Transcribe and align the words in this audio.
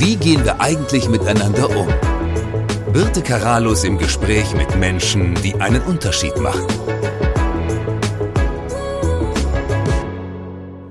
Wie 0.00 0.16
gehen 0.16 0.42
wir 0.46 0.62
eigentlich 0.62 1.10
miteinander 1.10 1.68
um? 1.76 1.86
Birte 2.90 3.20
Karalus 3.20 3.84
im 3.84 3.98
Gespräch 3.98 4.54
mit 4.54 4.74
Menschen, 4.76 5.34
die 5.42 5.54
einen 5.56 5.82
Unterschied 5.82 6.34
machen. 6.38 6.66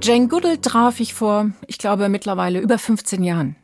Jane 0.03 0.27
Goodall 0.27 0.59
traf 0.59 0.99
ich 0.99 1.15
vor, 1.15 1.49
ich 1.65 1.79
glaube, 1.79 2.07
mittlerweile 2.07 2.59
über 2.59 2.77
15 2.77 3.23
Jahren. 3.23 3.55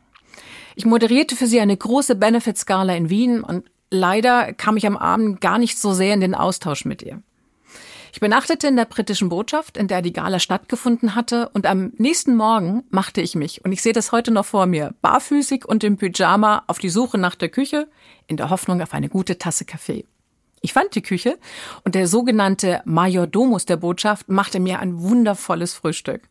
Ich 0.73 0.88
moderierte 0.88 1.36
für 1.36 1.46
sie 1.46 1.59
eine 1.59 1.77
große 1.77 2.16
Benefits-Gala 2.16 2.96
in 2.96 3.12
Wien 3.12 3.43
und 3.43 3.66
leider 3.91 4.52
kam 4.52 4.77
ich 4.77 4.88
am 4.88 4.98
Abend 4.98 5.41
gar 5.41 5.59
nicht 5.59 5.77
so 5.77 5.93
sehr 5.93 6.16
in 6.16 6.21
den 6.21 6.34
Austausch 6.34 6.86
mit 6.86 7.04
ihr. 7.04 7.21
Ich 8.16 8.21
benachtete 8.21 8.68
in 8.68 8.77
der 8.77 8.86
britischen 8.86 9.27
Botschaft, 9.27 9.75
in 9.75 9.89
der 9.89 10.02
die 10.02 10.13
Gala 10.13 10.39
stattgefunden 10.39 11.15
hatte, 11.15 11.50
und 11.50 11.65
am 11.65 11.91
nächsten 11.97 12.38
Morgen 12.38 12.86
machte 12.89 13.20
ich 13.20 13.36
mich, 13.36 13.65
und 13.65 13.73
ich 13.73 13.82
sehe 13.82 13.91
das 13.91 14.14
heute 14.14 14.32
noch 14.32 14.46
vor 14.46 14.68
mir, 14.68 14.93
barfüßig 15.01 15.65
und 15.65 15.83
im 15.83 15.97
Pyjama 15.97 16.64
auf 16.68 16.79
die 16.79 16.88
Suche 16.88 17.18
nach 17.18 17.36
der 17.36 17.50
Küche, 17.50 17.89
in 18.28 18.38
der 18.38 18.50
Hoffnung 18.51 18.82
auf 18.82 18.93
eine 18.93 19.10
gute 19.10 19.38
Tasse 19.38 19.65
Kaffee. 19.65 20.05
Ich 20.61 20.71
fand 20.71 20.96
die 20.96 21.01
Küche 21.01 21.38
und 21.83 21.93
der 21.93 22.07
sogenannte 22.07 22.82
Majordomus 22.86 23.65
der 23.65 23.75
Botschaft 23.75 24.29
machte 24.29 24.61
mir 24.61 24.79
ein 24.79 25.02
wundervolles 25.02 25.74
Frühstück. 25.74 26.21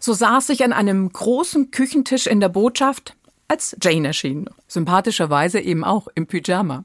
So 0.00 0.14
saß 0.14 0.48
ich 0.48 0.64
an 0.64 0.72
einem 0.72 1.12
großen 1.12 1.70
Küchentisch 1.70 2.26
in 2.26 2.40
der 2.40 2.48
Botschaft, 2.48 3.14
als 3.46 3.76
Jane 3.80 4.08
erschien, 4.08 4.50
sympathischerweise 4.66 5.60
eben 5.60 5.84
auch 5.84 6.08
im 6.16 6.26
Pyjama. 6.26 6.84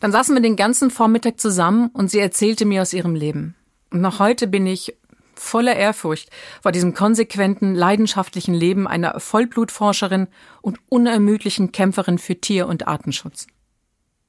Dann 0.00 0.12
saßen 0.12 0.34
wir 0.34 0.42
den 0.42 0.56
ganzen 0.56 0.90
Vormittag 0.90 1.38
zusammen 1.38 1.90
und 1.92 2.10
sie 2.10 2.18
erzählte 2.18 2.64
mir 2.64 2.82
aus 2.82 2.94
ihrem 2.94 3.14
Leben. 3.14 3.54
Und 3.90 4.00
noch 4.00 4.18
heute 4.18 4.46
bin 4.46 4.66
ich 4.66 4.96
voller 5.34 5.76
Ehrfurcht 5.76 6.30
vor 6.62 6.72
diesem 6.72 6.94
konsequenten, 6.94 7.74
leidenschaftlichen 7.74 8.54
Leben 8.54 8.86
einer 8.86 9.18
Vollblutforscherin 9.20 10.28
und 10.62 10.78
unermüdlichen 10.88 11.72
Kämpferin 11.72 12.18
für 12.18 12.40
Tier- 12.40 12.66
und 12.66 12.88
Artenschutz. 12.88 13.46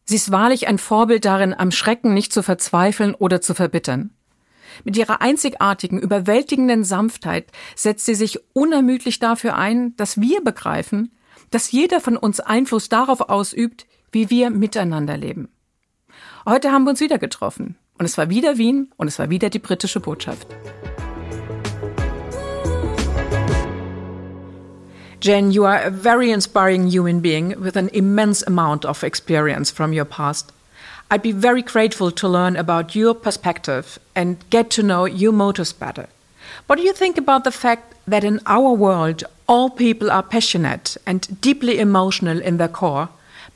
Sie 0.05 0.15
ist 0.15 0.31
wahrlich 0.31 0.67
ein 0.67 0.77
Vorbild 0.77 1.25
darin, 1.25 1.53
am 1.53 1.71
Schrecken 1.71 2.13
nicht 2.13 2.33
zu 2.33 2.43
verzweifeln 2.43 3.13
oder 3.13 3.39
zu 3.39 3.53
verbittern. 3.53 4.11
Mit 4.83 4.97
ihrer 4.97 5.21
einzigartigen, 5.21 5.99
überwältigenden 5.99 6.83
Sanftheit 6.83 7.47
setzt 7.75 8.05
sie 8.05 8.15
sich 8.15 8.39
unermüdlich 8.53 9.19
dafür 9.19 9.55
ein, 9.57 9.95
dass 9.97 10.19
wir 10.19 10.41
begreifen, 10.41 11.11
dass 11.49 11.71
jeder 11.71 11.99
von 11.99 12.17
uns 12.17 12.39
Einfluss 12.39 12.89
darauf 12.89 13.21
ausübt, 13.21 13.85
wie 14.11 14.29
wir 14.29 14.49
miteinander 14.49 15.17
leben. 15.17 15.49
Heute 16.43 16.71
haben 16.71 16.85
wir 16.85 16.89
uns 16.89 17.01
wieder 17.01 17.19
getroffen. 17.19 17.75
Und 17.99 18.05
es 18.05 18.17
war 18.17 18.31
wieder 18.31 18.57
Wien 18.57 18.91
und 18.97 19.07
es 19.07 19.19
war 19.19 19.29
wieder 19.29 19.51
die 19.51 19.59
britische 19.59 19.99
Botschaft. 19.99 20.47
Jen, 25.21 25.51
you 25.51 25.65
are 25.65 25.85
a 25.85 25.91
very 25.91 26.31
inspiring 26.31 26.87
human 26.87 27.21
being 27.21 27.53
with 27.59 27.77
an 27.77 27.89
immense 27.89 28.43
amount 28.47 28.85
of 28.85 29.03
experience 29.03 29.69
from 29.69 29.93
your 29.93 30.05
past. 30.05 30.51
I'd 31.11 31.21
be 31.21 31.31
very 31.31 31.61
grateful 31.61 32.11
to 32.11 32.27
learn 32.27 32.57
about 32.57 32.95
your 32.95 33.13
perspective 33.13 33.99
and 34.15 34.37
get 34.49 34.71
to 34.71 34.81
know 34.81 35.05
your 35.05 35.33
motives 35.33 35.73
better. 35.73 36.07
What 36.65 36.77
do 36.77 36.83
you 36.83 36.93
think 36.93 37.19
about 37.19 37.43
the 37.43 37.51
fact 37.51 37.93
that 38.07 38.23
in 38.23 38.39
our 38.47 38.73
world, 38.73 39.23
all 39.47 39.69
people 39.69 40.09
are 40.09 40.23
passionate 40.23 40.97
and 41.05 41.39
deeply 41.39 41.77
emotional 41.77 42.41
in 42.41 42.57
their 42.57 42.67
core, 42.67 43.09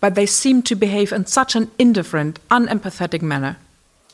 but 0.06 0.14
they 0.14 0.28
seem 0.28 0.62
to 0.62 0.76
behave 0.76 1.12
in 1.12 1.26
such 1.26 1.56
an 1.56 1.72
indifferent, 1.80 2.38
unempathetic 2.52 3.24
manner? 3.24 3.58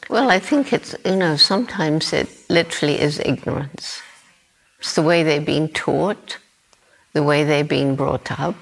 Well, 0.09 0.31
I 0.31 0.39
think 0.39 0.71
it's, 0.71 0.95
you 1.03 1.17
know, 1.17 1.35
sometimes 1.35 2.13
it 2.13 2.29
literally 2.49 2.97
is 2.97 3.19
ignorance. 3.19 4.01
It's 4.79 4.95
the 4.95 5.01
way 5.01 5.23
they've 5.23 5.45
been 5.45 5.67
taught, 5.67 6.37
the 7.11 7.23
way 7.23 7.43
they've 7.43 7.67
been 7.67 7.97
brought 7.97 8.31
up. 8.39 8.55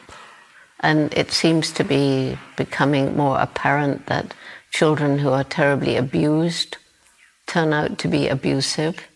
And 0.79 1.13
it 1.13 1.31
seems 1.31 1.71
to 1.73 1.83
be 1.83 2.35
becoming 2.57 3.15
more 3.15 3.37
apparent 3.39 4.07
that 4.07 4.33
children 4.71 5.19
who 5.19 5.29
are 5.29 5.43
terribly 5.43 5.97
abused 5.97 6.77
turn 7.45 7.73
out 7.73 7.99
to 7.99 8.07
be 8.07 8.27
abusive. 8.27 9.07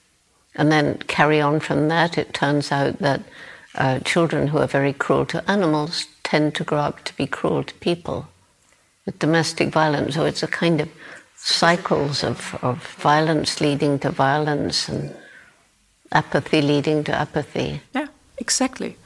And 0.54 0.72
then 0.72 1.00
carry 1.08 1.42
on 1.42 1.60
from 1.60 1.88
that, 1.88 2.20
it 2.20 2.32
turns 2.32 2.72
out 2.72 3.00
that 3.00 3.24
uh, 3.74 4.02
children 4.02 4.50
who 4.50 4.60
are 4.60 4.68
very 4.68 4.94
cruel 4.94 5.26
to 5.26 5.50
animals 5.50 6.06
tend 6.24 6.56
to 6.56 6.64
grow 6.64 6.80
up 6.80 7.04
to 7.04 7.16
be 7.16 7.28
cruel 7.28 7.64
to 7.64 7.74
people 7.76 8.28
with 9.06 9.20
domestic 9.20 9.70
violence. 9.70 10.16
So 10.16 10.26
it's 10.26 10.44
a 10.44 10.48
kind 10.48 10.82
of 10.82 10.90
cycles 11.36 12.24
of, 12.24 12.58
of 12.62 12.84
violence 12.98 13.60
leading 13.60 14.00
to 14.00 14.10
violence 14.10 14.88
and 14.88 15.16
apathy 16.12 16.62
leading 16.62 17.04
to 17.04 17.14
apathy. 17.14 17.82
Yeah, 17.94 18.08
exactly. 18.38 18.98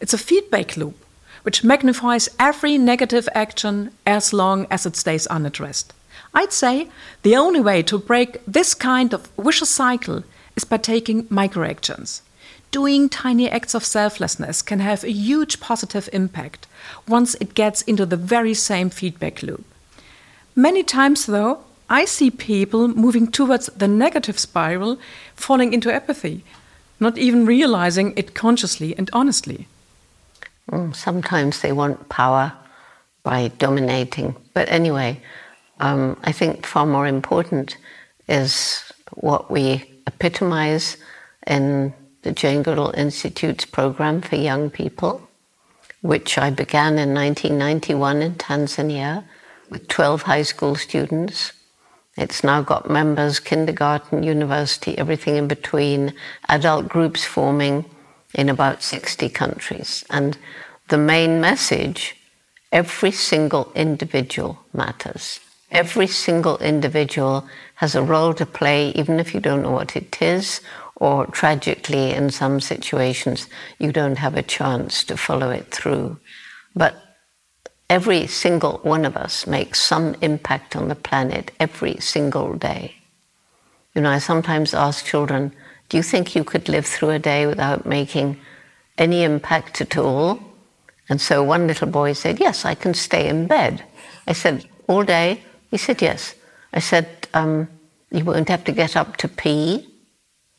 It's 0.00 0.14
a 0.14 0.18
feedback 0.18 0.76
loop 0.76 0.96
which 1.42 1.62
magnifies 1.62 2.28
every 2.40 2.76
negative 2.76 3.28
action 3.32 3.90
as 4.04 4.32
long 4.32 4.66
as 4.68 4.84
it 4.84 4.96
stays 4.96 5.28
unaddressed. 5.28 5.92
I'd 6.34 6.52
say 6.52 6.88
the 7.22 7.36
only 7.36 7.60
way 7.60 7.82
to 7.84 7.98
break 7.98 8.44
this 8.46 8.74
kind 8.74 9.14
of 9.14 9.30
vicious 9.38 9.70
cycle 9.70 10.24
is 10.56 10.64
by 10.64 10.78
taking 10.78 11.24
microactions. 11.28 12.20
Doing 12.70 13.08
tiny 13.08 13.48
acts 13.48 13.74
of 13.74 13.84
selflessness 13.84 14.62
can 14.62 14.80
have 14.80 15.04
a 15.04 15.10
huge 15.10 15.60
positive 15.60 16.08
impact 16.12 16.66
once 17.08 17.34
it 17.36 17.54
gets 17.54 17.82
into 17.82 18.04
the 18.04 18.16
very 18.16 18.54
same 18.54 18.90
feedback 18.90 19.42
loop. 19.42 19.64
Many 20.54 20.82
times, 20.82 21.26
though, 21.26 21.60
I 21.88 22.04
see 22.04 22.30
people 22.30 22.88
moving 22.88 23.28
towards 23.28 23.66
the 23.66 23.88
negative 23.88 24.38
spiral, 24.38 24.98
falling 25.34 25.72
into 25.72 25.92
apathy, 25.92 26.44
not 26.98 27.16
even 27.16 27.46
realizing 27.46 28.12
it 28.16 28.34
consciously 28.34 28.96
and 28.98 29.08
honestly. 29.12 29.68
Mm, 30.70 30.94
sometimes 30.94 31.60
they 31.60 31.72
want 31.72 32.08
power 32.08 32.52
by 33.22 33.48
dominating. 33.58 34.34
But 34.54 34.68
anyway, 34.68 35.20
um, 35.80 36.16
I 36.24 36.32
think 36.32 36.66
far 36.66 36.86
more 36.86 37.06
important 37.06 37.76
is 38.28 38.82
what 39.14 39.50
we 39.50 39.84
epitomize 40.06 40.96
in 41.46 41.92
the 42.26 42.32
Jane 42.32 42.64
Goodall 42.64 42.92
Institute's 42.96 43.64
program 43.64 44.20
for 44.20 44.34
young 44.34 44.68
people, 44.68 45.28
which 46.00 46.36
I 46.36 46.50
began 46.50 46.98
in 46.98 47.14
1991 47.14 48.20
in 48.20 48.34
Tanzania 48.34 49.22
with 49.70 49.86
12 49.86 50.22
high 50.22 50.42
school 50.42 50.74
students. 50.74 51.52
It's 52.16 52.42
now 52.42 52.62
got 52.62 52.90
members, 52.90 53.38
kindergarten, 53.38 54.24
university, 54.24 54.98
everything 54.98 55.36
in 55.36 55.46
between, 55.46 56.14
adult 56.48 56.88
groups 56.88 57.24
forming 57.24 57.84
in 58.34 58.48
about 58.48 58.82
60 58.82 59.28
countries. 59.28 60.04
And 60.10 60.36
the 60.88 60.98
main 60.98 61.40
message 61.40 62.16
every 62.72 63.12
single 63.12 63.70
individual 63.76 64.58
matters. 64.72 65.38
Every 65.70 66.08
single 66.08 66.58
individual 66.58 67.46
has 67.76 67.94
a 67.94 68.02
role 68.02 68.34
to 68.34 68.46
play, 68.46 68.90
even 68.90 69.20
if 69.20 69.32
you 69.32 69.38
don't 69.38 69.62
know 69.62 69.70
what 69.70 69.94
it 69.94 70.20
is, 70.20 70.60
or 70.96 71.26
tragically, 71.26 72.12
in 72.12 72.30
some 72.30 72.60
situations, 72.60 73.48
you 73.78 73.92
don't 73.92 74.18
have 74.18 74.36
a 74.36 74.42
chance 74.42 75.04
to 75.04 75.16
follow 75.16 75.50
it 75.50 75.70
through. 75.70 76.18
But 76.74 76.96
every 77.90 78.26
single 78.26 78.78
one 78.82 79.04
of 79.04 79.16
us 79.16 79.46
makes 79.46 79.80
some 79.80 80.16
impact 80.22 80.74
on 80.74 80.88
the 80.88 80.94
planet 80.94 81.52
every 81.60 81.98
single 82.00 82.54
day. 82.54 82.96
You 83.94 84.02
know, 84.02 84.10
I 84.10 84.18
sometimes 84.18 84.74
ask 84.74 85.04
children, 85.04 85.52
do 85.88 85.96
you 85.96 86.02
think 86.02 86.34
you 86.34 86.44
could 86.44 86.68
live 86.68 86.86
through 86.86 87.10
a 87.10 87.18
day 87.18 87.46
without 87.46 87.86
making 87.86 88.38
any 88.98 89.22
impact 89.22 89.80
at 89.80 89.96
all? 89.96 90.40
And 91.08 91.20
so 91.20 91.42
one 91.42 91.66
little 91.66 91.86
boy 91.86 92.14
said, 92.14 92.40
Yes, 92.40 92.64
I 92.64 92.74
can 92.74 92.94
stay 92.94 93.28
in 93.28 93.46
bed. 93.46 93.84
I 94.26 94.32
said, 94.32 94.66
All 94.88 95.04
day? 95.04 95.42
He 95.70 95.76
said, 95.76 96.02
Yes. 96.02 96.34
I 96.72 96.80
said, 96.80 97.28
um, 97.34 97.68
You 98.10 98.24
won't 98.24 98.48
have 98.48 98.64
to 98.64 98.72
get 98.72 98.96
up 98.96 99.16
to 99.18 99.28
pee. 99.28 99.86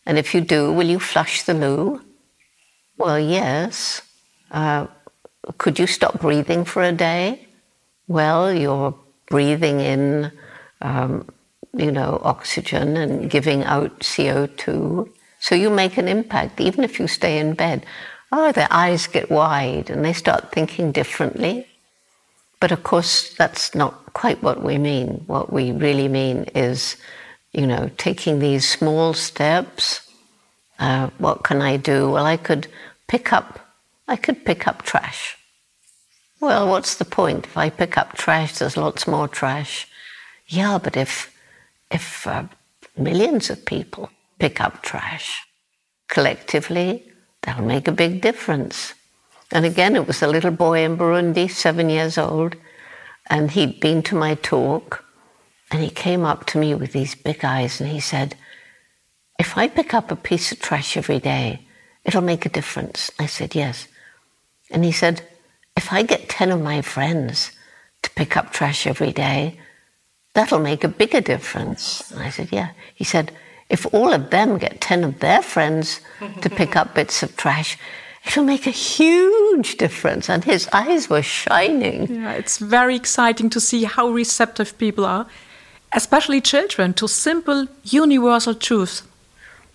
And 0.08 0.18
if 0.18 0.34
you 0.34 0.40
do, 0.40 0.72
will 0.72 0.88
you 0.88 1.00
flush 1.00 1.44
the 1.44 1.54
loo? 1.54 2.02
Well, 2.98 3.20
yes. 3.20 4.02
Uh, 4.50 4.88
could 5.58 5.78
you 5.78 5.86
stop 5.86 6.22
breathing 6.22 6.64
for 6.64 6.82
a 6.82 6.94
day? 6.94 7.46
Well, 8.08 8.54
you're 8.54 8.96
breathing 9.30 9.82
in, 9.82 10.32
um, 10.82 11.28
you 11.76 11.92
know, 11.92 12.22
oxygen 12.24 12.96
and 12.96 13.30
giving 13.30 13.66
out 13.66 14.00
CO2. 14.00 15.12
So 15.42 15.56
you 15.56 15.70
make 15.70 15.98
an 15.98 16.08
impact, 16.08 16.62
even 16.62 16.86
if 16.86 17.02
you 17.02 17.08
stay 17.08 17.38
in 17.38 17.54
bed. 17.54 17.86
Oh, 18.32 18.54
their 18.54 18.72
eyes 18.72 19.08
get 19.08 19.30
wide 19.30 19.90
and 19.90 20.06
they 20.06 20.14
start 20.14 20.54
thinking 20.54 20.94
differently. 20.94 21.68
But 22.62 22.72
of 22.72 22.84
course, 22.84 23.36
that's 23.36 23.76
not 23.76 24.14
quite 24.14 24.42
what 24.42 24.64
we 24.64 24.78
mean. 24.78 25.26
What 25.28 25.52
we 25.52 25.74
really 25.74 26.08
mean 26.08 26.46
is 26.56 26.96
you 27.58 27.66
know, 27.66 27.90
taking 27.98 28.38
these 28.38 28.70
small 28.70 29.14
steps. 29.14 30.02
Uh, 30.78 31.10
what 31.18 31.44
can 31.44 31.60
I 31.60 31.76
do? 31.78 32.12
Well, 32.12 32.26
I 32.26 32.38
could 32.38 32.68
pick 33.08 33.34
up, 33.34 33.60
I 34.08 34.16
could 34.16 34.46
pick 34.46 34.68
up 34.68 34.84
trash. 34.84 35.36
Well, 36.40 36.70
what's 36.70 36.96
the 36.96 37.06
point? 37.06 37.48
If 37.48 37.58
I 37.58 37.72
pick 37.72 37.98
up 37.98 38.14
trash, 38.14 38.60
there's 38.60 38.78
lots 38.78 39.08
more 39.08 39.28
trash. 39.28 39.88
Yeah, 40.48 40.78
but 40.78 40.96
if, 40.96 41.36
if 41.90 42.28
uh, 42.28 42.44
millions 42.96 43.50
of 43.50 43.66
people 43.66 44.12
pick 44.38 44.62
up 44.62 44.84
trash 44.84 45.42
collectively, 46.10 47.12
that'll 47.42 47.66
make 47.66 47.88
a 47.88 47.92
big 47.92 48.22
difference. 48.22 48.94
And 49.52 49.66
again, 49.66 49.96
it 49.96 50.06
was 50.06 50.22
a 50.22 50.28
little 50.28 50.52
boy 50.52 50.84
in 50.84 50.96
Burundi, 50.96 51.50
seven 51.50 51.90
years 51.90 52.20
old, 52.20 52.56
and 53.32 53.50
he'd 53.50 53.80
been 53.80 54.04
to 54.04 54.16
my 54.16 54.36
talk, 54.36 55.04
and 55.72 55.82
he 55.82 55.90
came 55.90 56.24
up 56.24 56.46
to 56.48 56.58
me 56.58 56.74
with 56.76 56.94
these 56.94 57.16
big 57.16 57.44
eyes 57.44 57.82
and 57.82 57.90
he 57.90 58.00
said, 58.00 58.36
If 59.40 59.58
I 59.58 59.68
pick 59.68 59.94
up 59.94 60.12
a 60.12 60.16
piece 60.16 60.52
of 60.52 60.60
trash 60.60 60.96
every 60.96 61.20
day, 61.20 61.62
it'll 62.06 62.22
make 62.22 62.46
a 62.46 62.50
difference. 62.50 63.12
I 63.20 63.26
said, 63.26 63.56
Yes. 63.56 63.88
And 64.72 64.86
he 64.86 64.92
said, 64.92 65.22
If 65.76 65.92
I 65.92 66.04
get 66.04 66.30
10 66.30 66.52
of 66.52 66.62
my 66.62 66.82
friends 66.82 67.52
to 68.04 68.10
pick 68.12 68.38
up 68.38 68.52
trash 68.52 68.88
every 68.88 69.12
day, 69.12 69.60
that'll 70.34 70.60
make 70.60 70.84
a 70.84 70.90
bigger 70.90 71.22
difference. 71.22 72.12
And 72.12 72.22
I 72.22 72.30
said, 72.30 72.50
Yeah. 72.52 72.72
He 72.96 73.04
said, 73.04 73.32
If 73.70 73.86
all 73.94 74.14
of 74.14 74.30
them 74.30 74.58
get 74.58 74.80
10 74.80 75.04
of 75.04 75.20
their 75.20 75.42
friends 75.42 76.00
to 76.42 76.50
pick 76.50 76.76
up 76.78 76.96
bits 76.96 77.24
of 77.24 77.36
trash, 77.36 77.78
it'll 78.26 78.46
make 78.46 78.68
a 78.68 78.72
huge 78.72 79.78
difference. 79.78 80.30
And 80.30 80.44
his 80.44 80.70
eyes 80.72 81.10
were 81.10 81.22
shining. 81.22 82.08
Yeah, 82.14 82.34
it's 82.34 82.58
very 82.58 82.96
exciting 82.96 83.50
to 83.52 83.60
see 83.60 83.84
how 83.84 84.10
receptive 84.10 84.78
people 84.78 85.06
are, 85.06 85.28
especially 85.98 86.40
children, 86.42 86.94
to 86.94 87.08
simple, 87.08 87.68
universal 87.84 88.54
truths. 88.54 89.04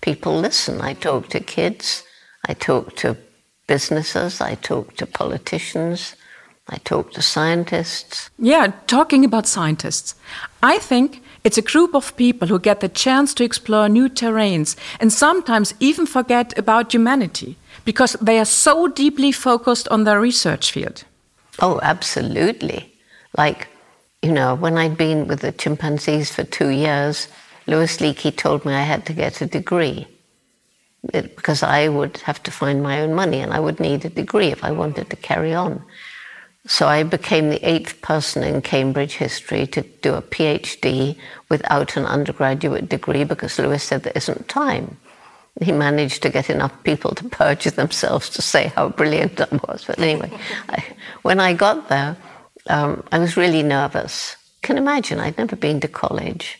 People 0.01 0.39
listen. 0.39 0.81
I 0.81 0.93
talk 0.93 1.27
to 1.29 1.39
kids, 1.39 2.03
I 2.49 2.53
talk 2.53 2.95
to 2.97 3.17
businesses, 3.67 4.41
I 4.41 4.55
talk 4.55 4.95
to 4.95 5.05
politicians, 5.05 6.15
I 6.69 6.77
talk 6.77 7.11
to 7.13 7.21
scientists. 7.21 8.29
Yeah, 8.39 8.71
talking 8.87 9.25
about 9.25 9.47
scientists. 9.47 10.15
I 10.61 10.79
think 10.79 11.21
it's 11.43 11.57
a 11.57 11.71
group 11.73 11.93
of 11.93 12.15
people 12.15 12.47
who 12.47 12.59
get 12.59 12.79
the 12.79 12.89
chance 12.89 13.33
to 13.33 13.43
explore 13.43 13.89
new 13.89 14.07
terrains 14.07 14.77
and 15.01 15.11
sometimes 15.11 15.73
even 15.79 16.05
forget 16.05 16.57
about 16.57 16.93
humanity 16.93 17.57
because 17.83 18.13
they 18.21 18.39
are 18.39 18.45
so 18.65 18.87
deeply 18.87 19.33
focused 19.33 19.89
on 19.89 20.05
their 20.05 20.21
research 20.21 20.71
field. 20.71 21.03
Oh, 21.59 21.79
absolutely. 21.83 22.93
Like, 23.37 23.67
you 24.23 24.31
know, 24.31 24.55
when 24.55 24.77
I'd 24.77 24.97
been 24.97 25.27
with 25.27 25.41
the 25.41 25.51
chimpanzees 25.51 26.31
for 26.31 26.45
two 26.45 26.69
years, 26.69 27.27
Louis 27.67 27.97
Leakey 27.97 28.35
told 28.35 28.65
me 28.65 28.73
I 28.73 28.81
had 28.81 29.05
to 29.07 29.13
get 29.13 29.41
a 29.41 29.45
degree 29.45 30.07
it, 31.11 31.35
because 31.35 31.61
I 31.61 31.89
would 31.89 32.17
have 32.19 32.41
to 32.43 32.51
find 32.51 32.81
my 32.81 33.01
own 33.01 33.13
money 33.13 33.41
and 33.41 33.53
I 33.53 33.59
would 33.59 33.81
need 33.81 34.05
a 34.05 34.09
degree 34.09 34.47
if 34.47 34.63
I 34.63 34.71
wanted 34.71 35.09
to 35.09 35.17
carry 35.17 35.53
on. 35.53 35.83
So 36.65 36.87
I 36.87 37.03
became 37.03 37.49
the 37.49 37.69
eighth 37.69 38.01
person 38.01 38.41
in 38.43 38.61
Cambridge 38.61 39.15
history 39.15 39.67
to 39.67 39.81
do 39.81 40.13
a 40.13 40.21
PhD 40.21 41.17
without 41.49 41.97
an 41.97 42.05
undergraduate 42.05 42.87
degree 42.87 43.25
because 43.25 43.59
Louis 43.59 43.83
said 43.83 44.03
there 44.03 44.13
isn't 44.15 44.47
time. 44.47 44.95
He 45.61 45.73
managed 45.73 46.23
to 46.23 46.29
get 46.29 46.49
enough 46.49 46.71
people 46.83 47.13
to 47.15 47.27
perjure 47.27 47.71
themselves 47.71 48.29
to 48.29 48.41
say 48.41 48.67
how 48.67 48.89
brilliant 48.89 49.41
I 49.41 49.59
was. 49.67 49.83
But 49.85 49.99
anyway, 49.99 50.31
I, 50.69 50.85
when 51.23 51.41
I 51.41 51.53
got 51.53 51.89
there, 51.89 52.15
um, 52.67 53.03
I 53.11 53.19
was 53.19 53.37
really 53.37 53.63
nervous. 53.63 54.35
Can 54.61 54.77
imagine, 54.77 55.19
I'd 55.19 55.37
never 55.37 55.55
been 55.55 55.79
to 55.81 55.87
college. 55.87 56.59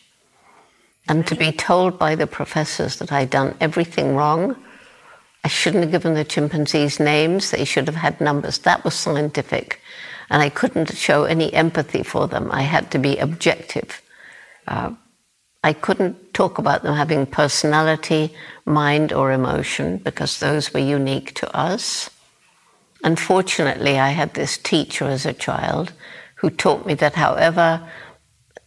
And 1.08 1.26
to 1.26 1.34
be 1.34 1.52
told 1.52 1.98
by 1.98 2.14
the 2.14 2.26
professors 2.26 2.96
that 2.96 3.12
I'd 3.12 3.30
done 3.30 3.56
everything 3.60 4.16
wrong, 4.16 4.56
I 5.44 5.48
shouldn't 5.48 5.84
have 5.84 5.92
given 5.92 6.14
the 6.14 6.24
chimpanzees 6.24 6.98
names, 6.98 7.50
they 7.50 7.64
should 7.64 7.86
have 7.86 7.96
had 7.96 8.20
numbers. 8.20 8.58
That 8.58 8.84
was 8.84 8.94
scientific. 8.94 9.80
And 10.30 10.40
I 10.40 10.48
couldn't 10.48 10.96
show 10.96 11.24
any 11.24 11.52
empathy 11.52 12.02
for 12.02 12.26
them. 12.26 12.50
I 12.50 12.62
had 12.62 12.90
to 12.92 12.98
be 12.98 13.18
objective. 13.18 14.00
Uh, 14.66 14.94
I 15.62 15.74
couldn't 15.74 16.32
talk 16.32 16.58
about 16.58 16.82
them 16.82 16.94
having 16.94 17.26
personality, 17.26 18.34
mind, 18.64 19.12
or 19.12 19.32
emotion 19.32 19.98
because 19.98 20.40
those 20.40 20.72
were 20.72 20.80
unique 20.80 21.34
to 21.34 21.56
us. 21.56 22.10
Unfortunately, 23.04 23.98
I 23.98 24.08
had 24.08 24.32
this 24.32 24.56
teacher 24.56 25.04
as 25.04 25.26
a 25.26 25.34
child 25.34 25.92
who 26.36 26.48
taught 26.48 26.86
me 26.86 26.94
that 26.94 27.14
however 27.14 27.86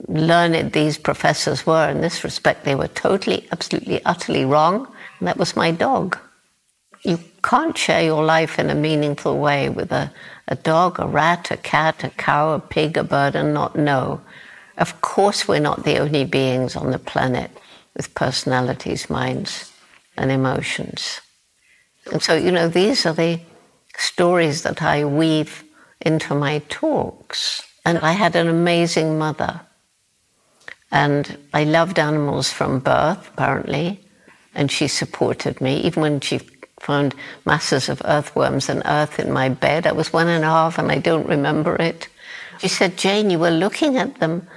learned 0.08 0.74
these 0.74 1.00
professors 1.00 1.66
were, 1.66 1.90
in 1.90 2.02
this 2.02 2.24
respect, 2.24 2.64
they 2.64 2.76
were 2.76 2.88
totally, 2.88 3.48
absolutely, 3.52 4.06
utterly 4.06 4.46
wrong. 4.46 4.88
And 5.18 5.28
that 5.28 5.38
was 5.38 5.56
my 5.56 5.72
dog. 5.72 6.20
You 7.02 7.20
can't 7.44 7.76
share 7.76 8.04
your 8.04 8.24
life 8.24 8.60
in 8.60 8.70
a 8.70 8.76
meaningful 8.76 9.40
way 9.40 9.70
with 9.70 9.92
a, 9.92 10.12
a 10.48 10.56
dog, 10.56 11.00
a 11.00 11.08
rat, 11.08 11.50
a 11.50 11.58
cat, 11.58 12.04
a 12.04 12.12
cow, 12.12 12.54
a 12.54 12.60
pig, 12.60 12.96
a 12.96 13.04
bird, 13.04 13.36
and 13.36 13.56
not 13.56 13.76
know. 13.76 14.22
Of 14.78 15.02
course, 15.02 15.48
we're 15.48 15.60
not 15.60 15.84
the 15.84 15.98
only 15.98 16.26
beings 16.26 16.76
on 16.76 16.92
the 16.92 17.00
planet 17.00 17.50
with 17.96 18.14
personalities, 18.14 19.10
minds, 19.10 19.74
and 20.16 20.30
emotions. 20.30 21.22
And 22.12 22.22
so, 22.22 22.36
you 22.36 22.52
know, 22.52 22.68
these 22.70 23.04
are 23.08 23.14
the 23.14 23.40
stories 23.98 24.62
that 24.62 24.82
I 24.82 25.04
weave 25.04 25.64
into 26.02 26.34
my 26.34 26.60
talks. 26.70 27.68
And 27.86 27.98
I 28.00 28.14
had 28.14 28.36
an 28.36 28.48
amazing 28.48 29.18
mother. 29.18 29.62
And 30.92 31.38
I 31.54 31.64
loved 31.64 32.00
animals 32.00 32.52
from 32.52 32.80
birth, 32.80 33.30
apparently. 33.34 34.00
And 34.56 34.72
she 34.72 34.88
supported 34.88 35.60
me, 35.60 35.82
even 35.82 36.02
when 36.02 36.20
she 36.22 36.40
found 36.80 37.16
masses 37.46 37.90
of 37.90 38.02
earthworms 38.06 38.70
and 38.70 38.82
earth 38.86 39.20
in 39.20 39.32
my 39.32 39.50
bed. 39.50 39.88
I 39.88 39.92
was 39.92 40.14
one 40.14 40.28
and 40.28 40.44
a 40.44 40.48
half 40.48 40.78
and 40.78 40.92
I 40.92 41.00
don't 41.00 41.28
remember 41.28 41.76
it. 41.76 42.08
She 42.60 42.68
said, 42.68 42.98
Jane, 42.98 43.30
you 43.30 43.40
were 43.40 43.52
looking 43.52 43.98
at 43.98 44.20
them 44.20 44.48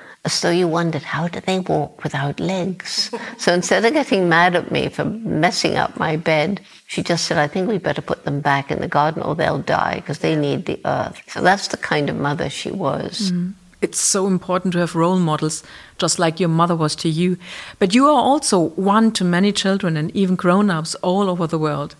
though 0.42 0.50
you 0.50 0.68
wondered, 0.68 1.02
how 1.02 1.28
do 1.28 1.40
they 1.40 1.60
walk 1.60 2.04
without 2.04 2.40
legs? 2.40 3.10
so 3.38 3.52
instead 3.52 3.84
of 3.84 3.92
getting 3.92 4.28
mad 4.28 4.54
at 4.54 4.70
me 4.70 4.88
for 4.88 5.04
messing 5.04 5.76
up 5.76 5.98
my 5.98 6.16
bed, 6.16 6.60
she 6.86 7.02
just 7.02 7.24
said, 7.24 7.38
I 7.38 7.48
think 7.48 7.68
we 7.68 7.78
better 7.78 8.02
put 8.02 8.24
them 8.24 8.40
back 8.40 8.70
in 8.70 8.80
the 8.80 8.88
garden 8.88 9.22
or 9.22 9.34
they'll 9.34 9.58
die 9.58 9.96
because 9.96 10.18
they 10.18 10.36
need 10.36 10.66
the 10.66 10.80
earth. 10.84 11.22
So 11.28 11.40
that's 11.40 11.68
the 11.68 11.78
kind 11.78 12.10
of 12.10 12.16
mother 12.16 12.50
she 12.50 12.70
was. 12.70 13.32
Mm. 13.32 13.54
It's 13.80 13.98
so 13.98 14.26
important 14.26 14.72
to 14.74 14.80
have 14.80 14.94
role 14.94 15.18
models, 15.18 15.62
just 15.96 16.18
like 16.18 16.38
your 16.38 16.50
mother 16.50 16.76
was 16.76 16.94
to 16.96 17.08
you. 17.08 17.38
But 17.78 17.94
you 17.94 18.06
are 18.06 18.22
also 18.22 18.58
one 18.58 19.12
to 19.12 19.24
many 19.24 19.52
children 19.52 19.96
and 19.96 20.14
even 20.14 20.36
grown 20.36 20.68
ups 20.68 20.94
all 20.96 21.30
over 21.30 21.46
the 21.46 21.58
world. 21.58 21.94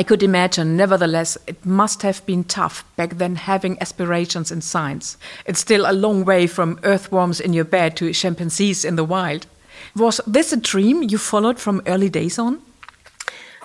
I 0.00 0.02
could 0.02 0.22
imagine, 0.22 0.78
nevertheless, 0.78 1.36
it 1.46 1.66
must 1.66 2.00
have 2.00 2.24
been 2.24 2.44
tough 2.44 2.86
back 2.96 3.18
then 3.18 3.36
having 3.36 3.78
aspirations 3.82 4.50
in 4.50 4.62
science. 4.62 5.18
It's 5.44 5.60
still 5.60 5.84
a 5.84 5.92
long 5.92 6.24
way 6.24 6.46
from 6.46 6.80
earthworms 6.84 7.38
in 7.38 7.52
your 7.52 7.66
bed 7.66 7.98
to 7.98 8.10
chimpanzees 8.14 8.82
in 8.82 8.96
the 8.96 9.04
wild. 9.04 9.46
Was 9.94 10.18
this 10.26 10.54
a 10.54 10.56
dream 10.56 11.02
you 11.02 11.18
followed 11.18 11.58
from 11.58 11.82
early 11.86 12.08
days 12.08 12.38
on? 12.38 12.62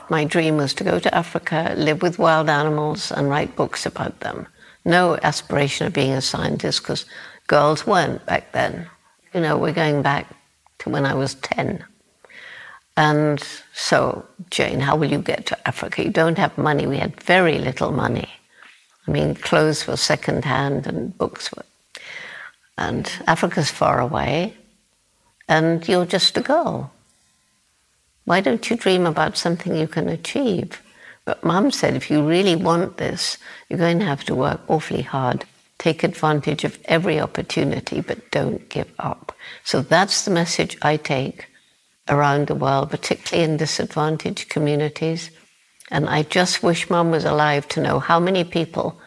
My 0.09 0.25
dream 0.25 0.57
was 0.57 0.73
to 0.73 0.83
go 0.83 0.99
to 0.99 1.15
Africa, 1.15 1.73
live 1.77 2.01
with 2.01 2.19
wild 2.19 2.49
animals, 2.49 3.13
and 3.13 3.29
write 3.29 3.55
books 3.55 3.85
about 3.85 4.19
them. 4.19 4.45
No 4.83 5.17
aspiration 5.23 5.87
of 5.87 5.93
being 5.93 6.11
a 6.11 6.21
scientist 6.21 6.81
because 6.81 7.05
girls 7.47 7.87
weren't 7.87 8.25
back 8.25 8.51
then. 8.51 8.89
You 9.33 9.39
know, 9.39 9.57
we're 9.57 9.71
going 9.71 10.01
back 10.01 10.35
to 10.79 10.89
when 10.89 11.05
I 11.05 11.13
was 11.13 11.35
10. 11.35 11.85
And 12.97 13.45
so, 13.73 14.25
Jane, 14.49 14.79
how 14.79 14.95
will 14.95 15.11
you 15.11 15.19
get 15.19 15.45
to 15.47 15.67
Africa? 15.67 16.03
You 16.03 16.11
don't 16.11 16.37
have 16.37 16.57
money. 16.57 16.87
We 16.87 16.97
had 16.97 17.21
very 17.21 17.59
little 17.59 17.91
money. 17.91 18.29
I 19.07 19.11
mean, 19.11 19.35
clothes 19.35 19.85
were 19.85 19.97
secondhand 19.97 20.87
and 20.87 21.17
books 21.17 21.51
were. 21.53 21.65
And 22.77 23.11
Africa's 23.27 23.69
far 23.69 23.99
away, 23.99 24.55
and 25.47 25.87
you're 25.87 26.05
just 26.05 26.37
a 26.37 26.41
girl. 26.41 26.91
Why 28.25 28.41
don't 28.41 28.69
you 28.69 28.75
dream 28.75 29.05
about 29.05 29.37
something 29.37 29.75
you 29.75 29.87
can 29.87 30.09
achieve? 30.09 30.81
But 31.25 31.43
mum 31.43 31.71
said, 31.71 31.95
if 31.95 32.09
you 32.09 32.27
really 32.27 32.55
want 32.55 32.97
this, 32.97 33.37
you're 33.69 33.79
going 33.79 33.99
to 33.99 34.05
have 34.05 34.23
to 34.25 34.35
work 34.35 34.61
awfully 34.67 35.03
hard. 35.03 35.45
Take 35.77 36.03
advantage 36.03 36.63
of 36.63 36.79
every 36.85 37.19
opportunity, 37.19 38.01
but 38.01 38.31
don't 38.31 38.67
give 38.69 38.91
up. 38.99 39.33
So 39.63 39.81
that's 39.81 40.25
the 40.25 40.31
message 40.31 40.77
I 40.81 40.97
take 40.97 41.47
around 42.07 42.47
the 42.47 42.55
world, 42.55 42.89
particularly 42.89 43.49
in 43.49 43.57
disadvantaged 43.57 44.49
communities. 44.49 45.31
And 45.91 46.09
I 46.09 46.23
just 46.23 46.63
wish 46.63 46.89
mum 46.89 47.11
was 47.11 47.25
alive 47.25 47.67
to 47.69 47.81
know 47.81 47.99
how 47.99 48.19
many 48.19 48.43
people, 48.43 48.99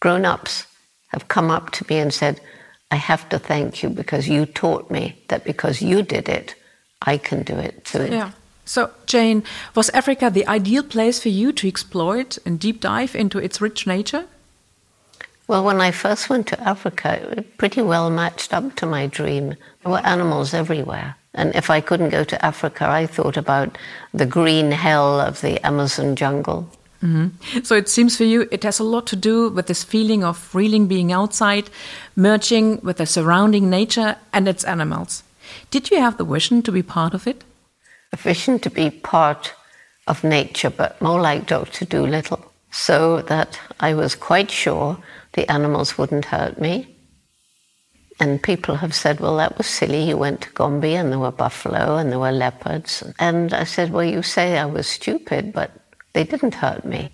grown 0.00 0.24
ups, 0.24 0.66
have 1.08 1.28
come 1.28 1.50
up 1.50 1.70
to 1.72 1.86
me 1.88 1.98
and 1.98 2.12
said, 2.12 2.40
I 2.90 2.96
have 2.96 3.28
to 3.30 3.38
thank 3.38 3.82
you 3.82 3.88
because 3.88 4.28
you 4.28 4.46
taught 4.46 4.90
me 4.90 5.22
that 5.28 5.44
because 5.44 5.82
you 5.82 6.02
did 6.02 6.28
it, 6.28 6.54
I 7.02 7.18
can 7.18 7.42
do 7.42 7.56
it 7.56 7.84
too. 7.84 8.08
Yeah. 8.10 8.32
So, 8.64 8.90
Jane, 9.06 9.44
was 9.74 9.90
Africa 9.90 10.30
the 10.30 10.46
ideal 10.46 10.82
place 10.82 11.20
for 11.20 11.28
you 11.28 11.52
to 11.52 11.68
explore 11.68 12.16
it 12.16 12.38
and 12.46 12.58
deep 12.58 12.80
dive 12.80 13.14
into 13.14 13.38
its 13.38 13.60
rich 13.60 13.86
nature? 13.86 14.26
Well, 15.46 15.64
when 15.64 15.80
I 15.80 15.90
first 15.90 16.30
went 16.30 16.46
to 16.48 16.60
Africa, 16.60 17.36
it 17.36 17.58
pretty 17.58 17.82
well 17.82 18.08
matched 18.08 18.54
up 18.54 18.74
to 18.76 18.86
my 18.86 19.06
dream. 19.06 19.56
There 19.82 19.92
were 19.92 19.98
animals 19.98 20.54
everywhere. 20.54 21.16
And 21.34 21.54
if 21.54 21.70
I 21.70 21.80
couldn't 21.80 22.10
go 22.10 22.24
to 22.24 22.44
Africa, 22.44 22.88
I 22.88 23.06
thought 23.06 23.36
about 23.36 23.78
the 24.12 24.26
green 24.26 24.72
hell 24.72 25.20
of 25.20 25.40
the 25.40 25.66
Amazon 25.66 26.14
jungle. 26.14 26.68
Mm 27.02 27.14
-hmm. 27.14 27.64
So 27.64 27.76
it 27.76 27.90
seems 27.90 28.16
for 28.16 28.26
you, 28.26 28.46
it 28.50 28.64
has 28.64 28.80
a 28.80 28.84
lot 28.84 29.06
to 29.06 29.16
do 29.16 29.54
with 29.54 29.66
this 29.66 29.84
feeling 29.84 30.24
of 30.24 30.54
really 30.54 30.86
being 30.86 31.14
outside, 31.14 31.64
merging 32.14 32.78
with 32.82 32.96
the 32.96 33.06
surrounding 33.06 33.68
nature 33.68 34.16
and 34.30 34.48
its 34.48 34.64
animals. 34.64 35.22
Did 35.70 35.88
you 35.90 36.02
have 36.02 36.16
the 36.16 36.24
vision 36.24 36.62
to 36.62 36.72
be 36.72 36.82
part 36.82 37.14
of 37.14 37.26
it? 37.26 37.44
A 38.10 38.16
vision 38.16 38.58
to 38.58 38.70
be 38.70 38.90
part 38.90 39.54
of 40.04 40.22
nature, 40.22 40.72
but 40.76 40.92
more 40.98 41.30
like 41.30 41.44
Dr. 41.46 41.86
Dolittle. 41.88 42.38
so 42.74 43.22
that 43.22 43.60
I 43.78 43.94
was 43.94 44.16
quite 44.16 44.50
sure 44.50 44.98
the 45.32 45.50
animals 45.50 45.96
wouldn't 45.96 46.26
hurt 46.26 46.60
me. 46.60 46.93
And 48.20 48.42
people 48.42 48.76
have 48.76 48.94
said, 48.94 49.20
well, 49.20 49.36
that 49.38 49.58
was 49.58 49.66
silly. 49.66 50.08
You 50.08 50.16
went 50.16 50.42
to 50.42 50.50
Gombe 50.50 50.84
and 50.84 51.10
there 51.10 51.18
were 51.18 51.32
buffalo 51.32 51.96
and 51.96 52.12
there 52.12 52.18
were 52.18 52.32
leopards. 52.32 53.02
And 53.18 53.52
I 53.52 53.64
said, 53.64 53.92
well, 53.92 54.04
you 54.04 54.22
say 54.22 54.56
I 54.56 54.66
was 54.66 54.86
stupid, 54.86 55.52
but 55.52 55.72
they 56.12 56.24
didn't 56.24 56.54
hurt 56.54 56.84
me. 56.84 57.10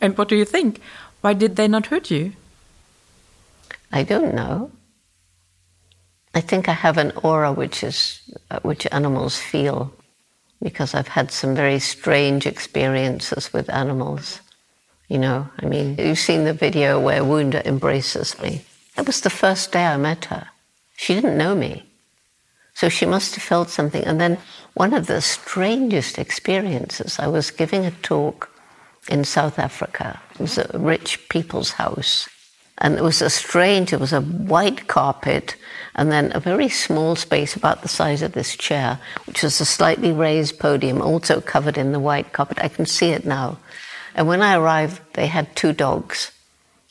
And 0.00 0.16
what 0.16 0.28
do 0.28 0.36
you 0.36 0.44
think? 0.44 0.80
Why 1.20 1.32
did 1.32 1.56
they 1.56 1.66
not 1.66 1.86
hurt 1.86 2.10
you? 2.10 2.32
I 3.92 4.02
don't 4.04 4.34
know. 4.34 4.70
I 6.34 6.40
think 6.40 6.68
I 6.68 6.72
have 6.72 6.98
an 6.98 7.12
aura 7.22 7.52
which 7.52 7.82
is 7.82 8.20
uh, 8.50 8.60
which 8.60 8.86
animals 8.92 9.38
feel 9.38 9.90
because 10.62 10.94
I've 10.94 11.08
had 11.08 11.32
some 11.32 11.54
very 11.54 11.78
strange 11.78 12.46
experiences 12.46 13.52
with 13.52 13.70
animals. 13.70 14.40
You 15.08 15.18
know, 15.18 15.48
I 15.58 15.66
mean, 15.66 15.96
you've 15.98 16.18
seen 16.18 16.44
the 16.44 16.52
video 16.52 17.00
where 17.00 17.22
Wounda 17.22 17.64
embraces 17.64 18.38
me. 18.40 18.64
That 18.96 19.06
was 19.06 19.20
the 19.20 19.30
first 19.30 19.72
day 19.72 19.84
I 19.86 19.96
met 19.96 20.26
her. 20.26 20.48
She 20.96 21.14
didn't 21.14 21.38
know 21.38 21.54
me. 21.54 21.84
So 22.74 22.88
she 22.88 23.06
must 23.06 23.34
have 23.34 23.44
felt 23.44 23.70
something. 23.70 24.04
And 24.04 24.20
then 24.20 24.38
one 24.74 24.92
of 24.92 25.06
the 25.06 25.20
strangest 25.20 26.18
experiences, 26.18 27.18
I 27.18 27.26
was 27.26 27.50
giving 27.50 27.86
a 27.86 27.90
talk 27.90 28.50
in 29.08 29.24
South 29.24 29.58
Africa. 29.58 30.20
It 30.34 30.40
was 30.40 30.58
a 30.58 30.70
rich 30.74 31.28
people's 31.28 31.70
house. 31.70 32.28
And 32.78 32.98
it 32.98 33.02
was 33.02 33.22
a 33.22 33.30
strange, 33.30 33.92
it 33.92 34.00
was 34.00 34.12
a 34.12 34.20
white 34.20 34.88
carpet 34.88 35.56
and 35.94 36.12
then 36.12 36.30
a 36.34 36.40
very 36.40 36.68
small 36.68 37.16
space 37.16 37.56
about 37.56 37.80
the 37.80 37.88
size 37.88 38.20
of 38.20 38.32
this 38.32 38.54
chair, 38.54 38.98
which 39.26 39.42
was 39.42 39.58
a 39.60 39.64
slightly 39.64 40.12
raised 40.12 40.58
podium, 40.58 41.00
also 41.00 41.40
covered 41.40 41.78
in 41.78 41.92
the 41.92 42.00
white 42.00 42.34
carpet. 42.34 42.58
I 42.60 42.68
can 42.68 42.84
see 42.84 43.10
it 43.10 43.24
now. 43.24 43.58
And 44.14 44.28
when 44.28 44.42
I 44.42 44.56
arrived, 44.56 45.00
they 45.14 45.26
had 45.26 45.56
two 45.56 45.72
dogs. 45.72 46.32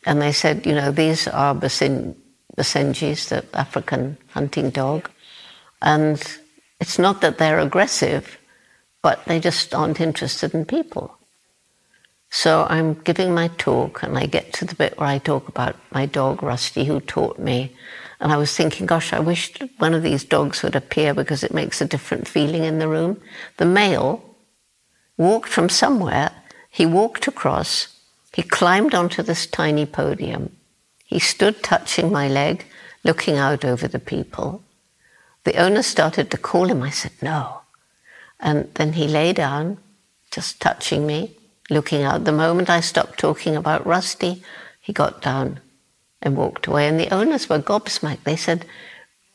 And 0.06 0.22
they 0.22 0.32
said, 0.32 0.66
you 0.66 0.74
know, 0.74 0.92
these 0.92 1.28
are 1.28 1.56
Basen- 1.56 2.16
Basenjis, 2.56 3.30
the 3.30 3.44
African 3.58 4.18
hunting 4.30 4.70
dog. 4.70 5.10
And 5.82 6.24
it's 6.80 7.00
not 7.00 7.22
that 7.22 7.38
they're 7.38 7.60
aggressive, 7.60 8.38
but 9.02 9.24
they 9.26 9.40
just 9.40 9.74
aren't 9.74 10.00
interested 10.00 10.54
in 10.54 10.66
people. 10.66 11.18
So 12.30 12.66
I'm 12.70 12.96
giving 12.96 13.34
my 13.34 13.48
talk, 13.58 14.04
and 14.04 14.18
I 14.18 14.26
get 14.26 14.52
to 14.54 14.66
the 14.66 14.76
bit 14.76 14.98
where 14.98 15.08
I 15.08 15.20
talk 15.20 15.48
about 15.48 15.76
my 15.92 16.06
dog 16.06 16.44
Rusty, 16.44 16.84
who 16.86 17.00
taught 17.00 17.40
me. 17.40 17.76
And 18.20 18.32
I 18.32 18.38
was 18.38 18.56
thinking, 18.56 18.86
gosh, 18.86 19.14
I 19.14 19.20
wish 19.20 19.54
one 19.78 19.94
of 19.94 20.04
these 20.04 20.24
dogs 20.24 20.62
would 20.64 20.76
appear 20.76 21.14
because 21.14 21.44
it 21.44 21.54
makes 21.54 21.82
a 21.82 21.86
different 21.86 22.28
feeling 22.28 22.64
in 22.64 22.80
the 22.80 22.88
room. 22.88 23.22
The 23.58 23.66
male 23.66 24.24
walked 25.18 25.50
from 25.50 25.70
somewhere, 25.70 26.32
he 26.70 26.86
walked 26.86 27.28
across, 27.28 27.95
he 28.36 28.44
climbed 28.44 28.94
onto 28.94 29.24
this 29.24 29.48
tiny 29.48 29.86
podium. 29.86 30.56
He 31.06 31.20
stood 31.20 31.64
touching 31.64 32.12
my 32.12 32.28
leg, 32.28 32.66
looking 33.04 33.38
out 33.38 33.64
over 33.64 33.88
the 33.88 34.00
people. 34.00 34.62
The 35.46 35.56
owner 35.56 35.84
started 35.84 36.30
to 36.32 36.38
call 36.38 36.66
him. 36.70 36.84
I 36.84 36.90
said, 36.90 37.14
no. 37.22 37.62
And 38.42 38.70
then 38.74 38.94
he 38.94 39.08
lay 39.08 39.32
down, 39.32 39.78
just 40.32 40.60
touching 40.60 41.08
me 41.08 41.38
looking 41.70 42.04
out. 42.04 42.26
The 42.26 42.32
moment 42.32 42.70
I 42.70 42.82
stopped 42.82 43.20
talking 43.20 43.56
about 43.56 43.86
Rusty, 43.86 44.44
he 44.82 44.94
got 44.94 45.22
down 45.22 45.60
and 46.22 46.36
walked 46.36 46.68
away. 46.68 46.88
And 46.88 47.00
the 47.00 47.14
owners 47.14 47.50
were 47.50 47.60
gobsmacked. 47.60 48.24
They 48.24 48.36
said, 48.36 48.66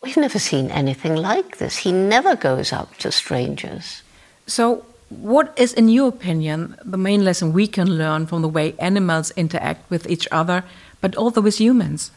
We've 0.03 0.17
never 0.17 0.39
seen 0.39 0.71
anything 0.71 1.17
like 1.17 1.59
this. 1.59 1.79
He 1.79 1.93
never 1.93 2.35
goes 2.35 2.73
up 2.73 2.97
to 2.99 3.13
strangers. 3.13 4.03
So, 4.47 4.85
what 5.11 5.53
is, 5.59 5.73
in 5.73 5.89
your 5.89 6.09
opinion, 6.09 6.77
the 6.85 6.97
main 6.97 7.25
lesson 7.25 7.53
we 7.53 7.67
can 7.67 7.99
learn 7.99 8.27
from 8.27 8.43
the 8.43 8.49
way 8.49 8.75
animals 8.79 9.33
interact 9.33 9.91
with 9.91 10.09
each 10.09 10.27
other, 10.31 10.65
but 11.01 11.17
also 11.17 11.41
with 11.41 11.61
humans? 11.61 12.11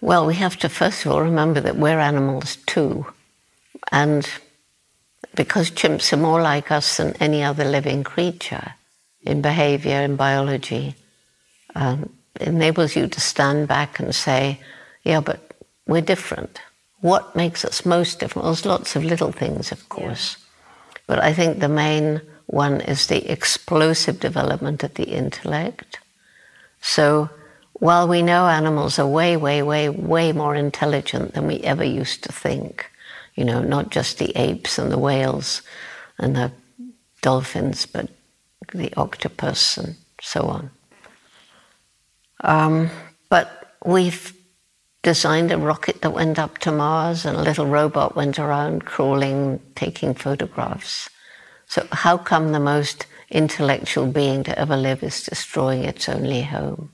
Well, 0.00 0.26
we 0.26 0.34
have 0.34 0.56
to 0.58 0.68
first 0.68 1.06
of 1.06 1.12
all 1.12 1.22
remember 1.22 1.60
that 1.60 1.76
we're 1.76 2.00
animals 2.00 2.56
too. 2.66 3.06
And 3.92 4.28
because 5.34 5.70
chimps 5.70 6.12
are 6.12 6.16
more 6.16 6.42
like 6.42 6.70
us 6.70 6.96
than 6.96 7.14
any 7.20 7.42
other 7.42 7.64
living 7.64 8.04
creature, 8.04 8.74
in 9.22 9.42
behavior, 9.42 10.02
in 10.02 10.16
biology, 10.16 10.94
um, 11.74 12.12
enables 12.40 12.96
you 12.96 13.06
to 13.06 13.20
stand 13.20 13.68
back 13.68 13.98
and 13.98 14.14
say, 14.14 14.60
yeah, 15.04 15.20
but 15.20 15.54
we're 15.86 16.00
different. 16.00 16.60
What 17.00 17.36
makes 17.36 17.64
us 17.64 17.84
most 17.86 18.20
different? 18.20 18.44
Well, 18.44 18.54
there's 18.54 18.66
lots 18.66 18.96
of 18.96 19.04
little 19.04 19.32
things, 19.32 19.72
of 19.72 19.88
course. 19.88 20.36
Yeah. 20.38 20.45
But 21.06 21.22
I 21.22 21.32
think 21.32 21.58
the 21.58 21.68
main 21.68 22.20
one 22.46 22.80
is 22.80 23.06
the 23.06 23.30
explosive 23.30 24.20
development 24.20 24.82
of 24.84 24.94
the 24.94 25.04
intellect. 25.04 25.98
So 26.80 27.30
while 27.74 28.08
we 28.08 28.22
know 28.22 28.46
animals 28.46 28.98
are 28.98 29.06
way, 29.06 29.36
way, 29.36 29.62
way, 29.62 29.88
way 29.88 30.32
more 30.32 30.54
intelligent 30.54 31.34
than 31.34 31.46
we 31.46 31.60
ever 31.60 31.84
used 31.84 32.24
to 32.24 32.32
think, 32.32 32.90
you 33.34 33.44
know, 33.44 33.60
not 33.62 33.90
just 33.90 34.18
the 34.18 34.32
apes 34.36 34.78
and 34.78 34.90
the 34.90 34.98
whales 34.98 35.62
and 36.18 36.34
the 36.34 36.52
dolphins, 37.22 37.86
but 37.86 38.08
the 38.72 38.92
octopus, 38.96 39.76
and 39.76 39.96
so 40.20 40.42
on. 40.42 40.70
Um, 42.40 42.90
but 43.28 43.74
we've 43.84 44.35
designed 45.06 45.52
a 45.52 45.56
rocket 45.56 46.00
that 46.00 46.10
went 46.10 46.36
up 46.36 46.58
to 46.58 46.72
Mars, 46.72 47.24
and 47.24 47.36
a 47.36 47.42
little 47.42 47.66
robot 47.66 48.16
went 48.16 48.40
around 48.40 48.84
crawling, 48.84 49.60
taking 49.76 50.14
photographs. 50.14 51.08
So, 51.68 51.86
how 51.92 52.18
come 52.18 52.50
the 52.50 52.58
most 52.58 53.06
intellectual 53.30 54.08
being 54.08 54.42
to 54.42 54.58
ever 54.58 54.76
live 54.76 55.04
is 55.04 55.22
destroying 55.22 55.84
its 55.84 56.08
only 56.08 56.42
home? 56.42 56.90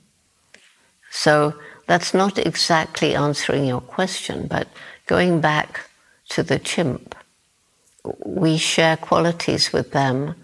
So, 1.09 1.55
that's 1.87 2.13
not 2.13 2.37
exactly 2.37 3.15
answering 3.15 3.65
your 3.65 3.81
question, 3.81 4.45
but 4.45 4.67
going 5.07 5.41
back 5.41 5.89
to 6.29 6.43
the 6.43 6.59
chimp, 6.59 7.15
we 8.23 8.57
share 8.57 8.95
qualities 8.95 9.73
with 9.73 9.89
them 9.89 10.35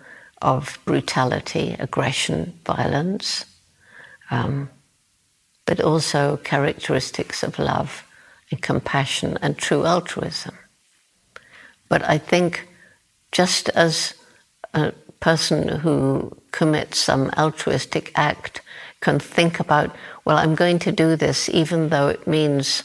of 0.41 0.79
brutality, 0.85 1.75
aggression, 1.77 2.59
violence, 2.65 3.45
um, 4.31 4.71
but 5.69 5.79
also 5.79 6.37
characteristics 6.37 7.43
of 7.43 7.59
love 7.59 8.03
and 8.49 8.59
compassion 8.59 9.37
and 9.39 9.55
true 9.55 9.85
altruism. 9.85 10.57
But 11.89 12.01
I 12.09 12.17
think 12.17 12.67
just 13.31 13.69
as 13.69 14.15
a 14.73 14.93
person 15.19 15.67
who 15.67 16.35
commits 16.51 16.97
some 16.97 17.29
altruistic 17.37 18.11
act 18.15 18.61
can 18.99 19.19
think 19.19 19.59
about, 19.59 19.95
well, 20.25 20.37
I'm 20.37 20.55
going 20.55 20.79
to 20.79 20.91
do 20.91 21.15
this 21.15 21.47
even 21.49 21.89
though 21.89 22.07
it 22.07 22.25
means 22.25 22.83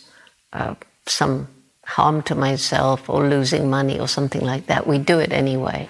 uh, 0.52 0.74
some 1.06 1.48
harm 1.86 2.20
to 2.24 2.34
myself 2.34 3.08
or 3.08 3.26
losing 3.26 3.70
money 3.70 3.98
or 3.98 4.08
something 4.08 4.42
like 4.42 4.66
that, 4.66 4.86
we 4.86 4.98
do 4.98 5.18
it 5.18 5.32
anyway. 5.32 5.88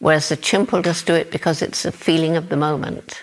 Whereas 0.00 0.28
the 0.28 0.36
chimp 0.36 0.72
will 0.72 0.82
just 0.82 1.06
do 1.06 1.14
it 1.14 1.30
because 1.30 1.62
it's 1.62 1.84
a 1.84 1.92
feeling 1.92 2.36
of 2.36 2.48
the 2.48 2.56
moment. 2.56 3.22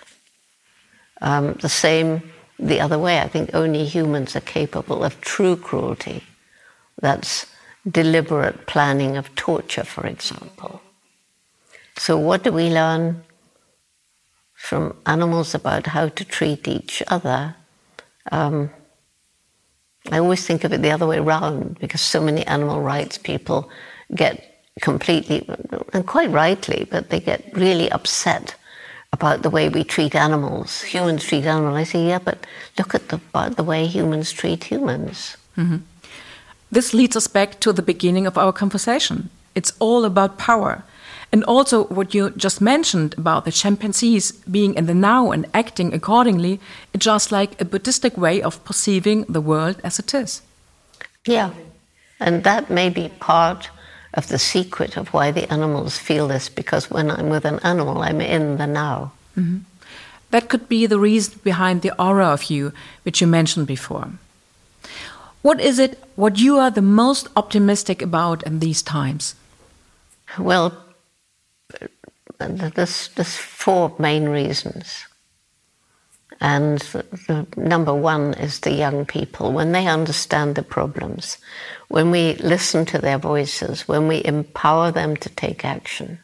Um, 1.22 1.56
the 1.56 1.68
same 1.68 2.31
the 2.62 2.80
other 2.80 3.00
way. 3.00 3.20
I 3.20 3.28
think 3.28 3.50
only 3.54 3.86
humans 3.86 4.36
are 4.36 4.42
capable 4.42 5.04
of 5.04 5.20
true 5.22 5.56
cruelty. 5.56 6.24
That's 7.02 7.48
deliberate 7.90 8.68
planning 8.68 9.18
of 9.18 9.34
torture, 9.36 9.84
for 9.84 10.06
example. 10.06 10.82
So, 11.98 12.18
what 12.18 12.44
do 12.44 12.52
we 12.52 12.70
learn 12.70 13.24
from 14.54 14.96
animals 15.06 15.56
about 15.56 15.88
how 15.88 16.10
to 16.10 16.24
treat 16.24 16.68
each 16.68 17.04
other? 17.08 17.56
Um, 18.32 18.70
I 20.12 20.20
always 20.20 20.46
think 20.46 20.64
of 20.64 20.74
it 20.74 20.82
the 20.82 20.92
other 20.92 21.08
way 21.08 21.18
around 21.18 21.80
because 21.80 22.02
so 22.02 22.22
many 22.22 22.46
animal 22.48 22.82
rights 22.82 23.18
people 23.18 23.70
get 24.16 24.66
completely, 24.82 25.48
and 25.94 26.06
quite 26.08 26.30
rightly, 26.30 26.88
but 26.90 27.10
they 27.10 27.20
get 27.20 27.46
really 27.54 27.92
upset 27.92 28.56
about 29.14 29.44
the 29.44 29.50
way 29.50 29.70
we 29.70 29.84
treat 29.84 30.16
animals. 30.16 30.82
Humans 30.82 31.24
treat 31.26 31.46
animals. 31.46 31.78
I 31.78 31.84
say, 31.84 32.08
yeah, 32.08 32.20
but 32.20 32.46
look 32.78 32.96
at 32.96 33.10
the, 33.10 33.20
the 33.56 33.64
way 33.64 33.86
humans 33.86 34.32
treat 34.32 34.64
humans. 34.64 35.38
Mm 35.56 35.68
-hmm. 35.70 35.80
This 36.72 36.92
leads 36.94 37.16
us 37.16 37.28
back 37.28 37.60
to 37.60 37.74
the 37.74 37.82
beginning 37.82 38.28
of 38.28 38.38
our 38.38 38.54
conversation. 38.54 39.30
It's 39.54 39.74
all 39.80 40.06
about 40.06 40.38
power. 40.38 40.84
And 41.32 41.44
also, 41.46 41.86
what 41.88 42.14
you 42.14 42.30
just 42.36 42.60
mentioned 42.60 43.14
about 43.18 43.44
the 43.46 43.52
chimpanzees 43.52 44.34
being 44.46 44.76
in 44.76 44.86
the 44.86 44.94
now 44.94 45.32
and 45.32 45.46
acting 45.52 45.94
accordingly, 45.94 46.60
it's 46.94 47.06
just 47.06 47.32
like 47.32 47.56
a 47.62 47.66
Buddhistic 47.66 48.18
way 48.18 48.44
of 48.44 48.64
perceiving 48.64 49.26
the 49.34 49.42
world 49.42 49.76
as 49.84 50.00
it 50.00 50.14
is. 50.14 50.42
Yeah. 51.28 51.50
And 52.20 52.44
that 52.44 52.70
may 52.70 52.90
be 52.90 53.10
part 53.20 53.70
of 54.14 54.28
the 54.28 54.40
secret 54.40 54.98
of 54.98 55.14
why 55.14 55.32
the 55.32 55.52
animals 55.52 55.98
feel 55.98 56.28
this 56.28 56.50
because 56.50 56.92
when 56.92 57.10
I'm 57.10 57.30
with 57.30 57.46
an 57.46 57.60
animal, 57.60 58.02
I'm 58.02 58.22
in 58.22 58.58
the 58.58 58.68
now. 58.68 59.12
Mm 59.36 59.44
-hmm. 59.44 59.60
That 60.30 60.48
could 60.48 60.68
be 60.68 60.88
the 60.88 61.00
reason 61.00 61.40
behind 61.44 61.82
the 61.82 61.94
aura 61.98 62.34
of 62.34 62.44
you, 62.44 62.72
which 63.04 63.22
you 63.22 63.30
mentioned 63.30 63.68
before. 63.68 64.08
What 65.42 65.60
is 65.60 65.80
it 65.80 65.98
what 66.16 66.38
you 66.38 66.60
are 66.60 66.72
the 66.72 66.82
most 66.82 67.28
optimistic 67.34 68.02
about 68.02 68.44
in 68.44 68.60
these 68.60 68.84
times? 68.84 69.36
Well, 70.38 70.72
there's, 72.38 73.10
there's 73.16 73.36
four 73.36 73.94
main 73.98 74.30
reasons. 74.30 75.06
And 76.42 76.80
the 76.80 77.46
number 77.56 77.94
one 77.94 78.34
is 78.34 78.60
the 78.60 78.72
young 78.72 79.06
people. 79.06 79.54
When 79.54 79.74
they 79.74 79.86
understand 79.88 80.56
the 80.56 80.64
problems, 80.64 81.38
when 81.88 82.10
we 82.10 82.34
listen 82.34 82.84
to 82.88 82.98
their 82.98 83.20
voices, 83.20 83.88
when 83.88 84.08
we 84.08 84.26
empower 84.26 84.92
them 84.92 85.16
to 85.18 85.30
take 85.30 85.64
action, 85.64 86.18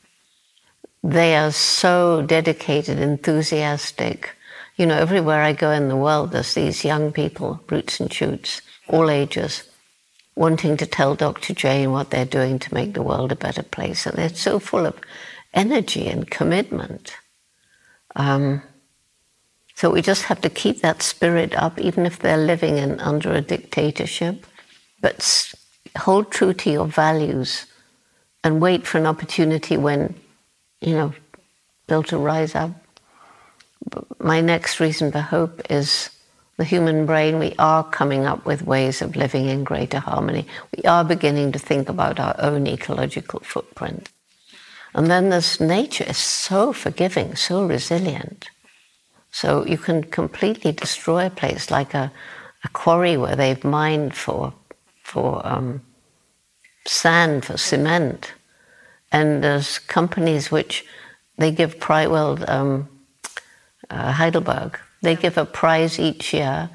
they 1.04 1.38
are 1.38 1.52
so 1.52 2.24
dedicated, 2.24 2.98
enthusiastic. 2.98 4.32
You 4.76 4.88
know, 4.88 4.98
everywhere 4.98 5.44
I 5.44 5.54
go 5.54 5.70
in 5.70 5.88
the 5.88 5.96
world, 5.96 6.32
there's 6.32 6.56
these 6.56 6.84
young 6.84 7.12
people, 7.12 7.62
roots 7.70 8.00
and 8.00 8.12
shoots, 8.12 8.64
all 8.88 9.12
ages, 9.12 9.70
wanting 10.36 10.78
to 10.78 10.88
tell 10.88 11.14
Dr. 11.14 11.54
Jane 11.54 11.92
what 11.92 12.10
they're 12.10 12.26
doing 12.26 12.58
to 12.58 12.74
make 12.74 12.96
the 12.96 13.04
world 13.04 13.32
a 13.32 13.36
better 13.36 13.64
place. 13.64 14.08
And 14.08 14.18
they're 14.18 14.30
so 14.30 14.58
full 14.58 14.88
of 14.88 15.00
energy 15.54 16.08
and 16.08 16.28
commitment. 16.28 17.16
Um, 18.16 18.64
so 19.78 19.92
we 19.92 20.02
just 20.02 20.24
have 20.24 20.42
to 20.42 20.50
keep 20.50 20.82
that 20.82 21.04
spirit 21.04 21.54
up, 21.54 21.80
even 21.80 22.08
if 22.08 22.18
they're 22.18 22.36
living 22.36 22.80
in, 22.80 23.00
under 23.00 23.32
a 23.32 23.42
dictatorship. 23.42 24.48
But 25.02 25.54
hold 25.96 26.32
true 26.32 26.54
to 26.56 26.72
your 26.72 26.88
values 26.88 27.68
and 28.44 28.60
wait 28.60 28.88
for 28.88 28.98
an 28.98 29.06
opportunity 29.06 29.78
when, 29.78 30.16
you 30.82 30.96
know, 30.96 31.14
they'll 31.86 32.02
to 32.10 32.18
rise 32.18 32.56
up. 32.56 32.72
My 34.18 34.42
next 34.42 34.80
reason 34.80 35.12
for 35.12 35.20
hope 35.20 35.62
is 35.70 36.10
the 36.58 36.64
human 36.64 37.06
brain. 37.06 37.38
We 37.38 37.54
are 37.60 37.84
coming 37.84 38.26
up 38.26 38.48
with 38.48 38.66
ways 38.66 39.04
of 39.04 39.16
living 39.16 39.46
in 39.46 39.64
greater 39.64 40.00
harmony. 40.00 40.48
We 40.76 40.86
are 40.86 41.04
beginning 41.04 41.52
to 41.52 41.60
think 41.60 41.88
about 41.88 42.20
our 42.20 42.36
own 42.40 42.66
ecological 42.66 43.42
footprint. 43.42 44.10
And 44.96 45.06
then 45.06 45.30
this 45.30 45.60
nature 45.60 46.06
is 46.06 46.18
so 46.18 46.74
forgiving, 46.74 47.36
so 47.36 47.64
resilient. 47.64 48.50
So 49.32 49.66
you 49.66 49.78
can 49.78 50.04
completely 50.04 50.72
destroy 50.72 51.28
a 51.28 51.30
place 51.30 51.70
like 51.70 51.94
a, 51.94 52.12
a 52.64 52.70
quarry 52.70 53.18
where 53.18 53.36
they've 53.36 53.64
mined 53.64 54.16
for, 54.16 54.54
for 55.04 55.46
um, 55.46 55.82
sand, 56.86 57.46
for 57.46 57.58
cement. 57.58 58.34
And 59.12 59.44
there's 59.44 59.80
companies 59.80 60.52
which 60.52 60.86
they 61.38 61.52
give 61.52 61.80
prize, 61.80 62.10
well, 62.10 62.38
um, 62.50 62.90
uh, 63.90 64.12
Heidelberg, 64.12 64.80
they 65.02 65.16
give 65.16 65.38
a 65.38 65.46
prize 65.46 66.00
each 66.00 66.34
year 66.34 66.70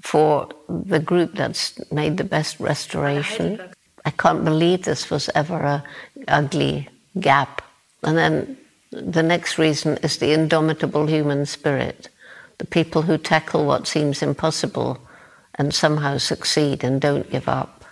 for 0.00 0.48
the 0.68 0.98
group 0.98 1.34
that's 1.34 1.78
made 1.92 2.16
the 2.16 2.24
best 2.24 2.58
restoration. 2.60 3.60
I 4.04 4.10
can't 4.10 4.44
believe 4.44 4.82
this 4.82 5.10
was 5.10 5.28
ever 5.34 5.60
a 5.60 5.84
ugly 6.28 6.88
gap. 7.20 7.62
And 8.02 8.16
then 8.16 8.56
the 8.96 9.22
next 9.22 9.58
reason 9.58 9.98
is 9.98 10.16
the 10.16 10.32
indomitable 10.32 11.06
human 11.06 11.44
spirit, 11.44 12.08
the 12.58 12.66
people 12.66 13.02
who 13.02 13.18
tackle 13.18 13.66
what 13.66 13.86
seems 13.86 14.22
impossible 14.22 14.98
and 15.56 15.74
somehow 15.74 16.16
succeed 16.16 16.82
and 16.82 17.00
don't 17.00 17.30
give 17.30 17.48
up. 17.48 17.84